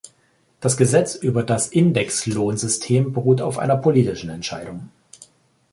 Das 0.61 0.77
Gesetz 0.77 1.13
über 1.13 1.43
das 1.43 1.67
Indexlohn-System 1.67 3.13
beruht 3.13 3.39
auf 3.39 3.59
einer 3.59 3.77
politischen 3.77 4.31
Entscheidung. 4.31 4.89